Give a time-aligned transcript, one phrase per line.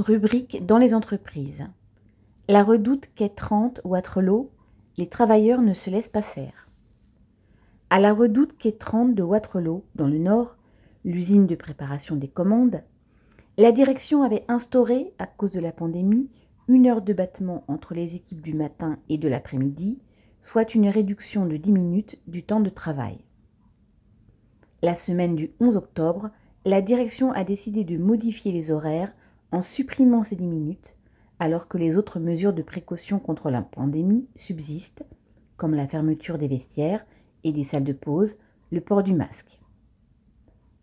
[0.00, 1.62] Rubrique dans les entreprises.
[2.48, 4.50] La redoute quai 30 Waterloo,
[4.96, 6.70] les travailleurs ne se laissent pas faire.
[7.90, 10.56] À la redoute quai 30 de Waterloo, dans le nord,
[11.04, 12.82] l'usine de préparation des commandes,
[13.58, 16.30] la direction avait instauré, à cause de la pandémie,
[16.66, 19.98] une heure de battement entre les équipes du matin et de l'après-midi,
[20.40, 23.18] soit une réduction de 10 minutes du temps de travail.
[24.82, 26.30] La semaine du 11 octobre,
[26.64, 29.12] la direction a décidé de modifier les horaires
[29.52, 30.96] en supprimant ces 10 minutes,
[31.38, 35.04] alors que les autres mesures de précaution contre la pandémie subsistent,
[35.56, 37.04] comme la fermeture des vestiaires
[37.44, 38.38] et des salles de pause,
[38.70, 39.60] le port du masque.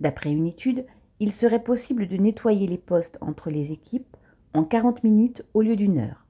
[0.00, 0.86] D'après une étude,
[1.20, 4.16] il serait possible de nettoyer les postes entre les équipes
[4.54, 6.26] en 40 minutes au lieu d'une heure.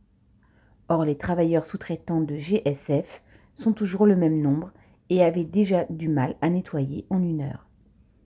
[0.89, 3.23] Or, les travailleurs sous-traitants de GSF
[3.55, 4.73] sont toujours le même nombre
[5.09, 7.69] et avaient déjà du mal à nettoyer en une heure.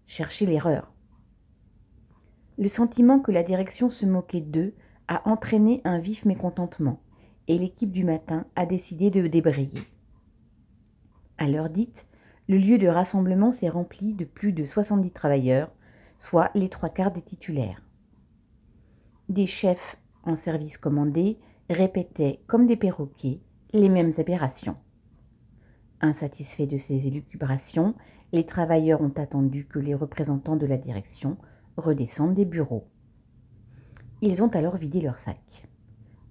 [0.06, 0.93] Cherchez l'erreur.
[2.56, 4.74] Le sentiment que la direction se moquait d'eux
[5.08, 7.00] a entraîné un vif mécontentement,
[7.48, 9.80] et l'équipe du matin a décidé de débrayer.
[11.36, 12.08] À l'heure dite,
[12.48, 15.72] le lieu de rassemblement s'est rempli de plus de 70 travailleurs,
[16.19, 17.82] soit les trois quarts des titulaires.
[19.28, 21.38] Des chefs en service commandé
[21.70, 23.41] répétaient comme des perroquets
[23.72, 24.77] les mêmes aberrations.
[26.00, 27.94] Insatisfaits de ces élucubrations,
[28.32, 31.36] les travailleurs ont attendu que les représentants de la direction
[31.77, 32.86] redescendent des bureaux.
[34.20, 35.69] Ils ont alors vidé leur sac.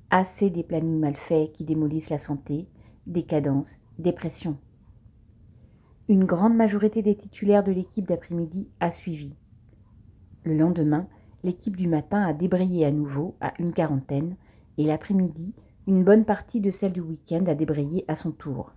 [0.09, 2.67] Assez des plannings mal faits qui démolissent la santé,
[3.07, 4.57] décadence, dépression.
[6.07, 9.35] Une grande majorité des titulaires de l'équipe d'après-midi a suivi.
[10.43, 11.07] Le lendemain,
[11.43, 14.35] l'équipe du matin a débrayé à nouveau à une quarantaine
[14.77, 15.53] et l'après-midi,
[15.87, 18.73] une bonne partie de celle du week-end a débrayé à son tour.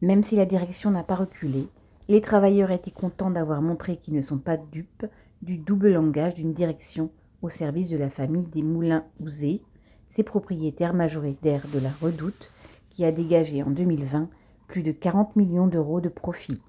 [0.00, 1.68] Même si la direction n'a pas reculé,
[2.08, 5.06] les travailleurs étaient contents d'avoir montré qu'ils ne sont pas dupes
[5.42, 7.10] du double langage d'une direction
[7.42, 9.62] au service de la famille des Moulins Ouzé,
[10.08, 12.50] ses propriétaires majoritaires de la Redoute,
[12.90, 14.28] qui a dégagé en 2020
[14.68, 16.60] plus de 40 millions d'euros de profit,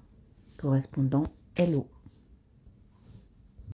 [0.58, 1.24] correspondant
[1.58, 1.86] LO.